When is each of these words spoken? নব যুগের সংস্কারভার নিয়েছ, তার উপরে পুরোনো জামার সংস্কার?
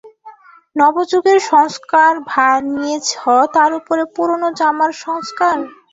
নব 0.75 0.95
যুগের 1.11 1.39
সংস্কারভার 1.51 2.57
নিয়েছ, 2.73 3.09
তার 3.53 3.71
উপরে 3.79 4.03
পুরোনো 4.15 4.47
জামার 4.59 4.91
সংস্কার? 5.03 5.57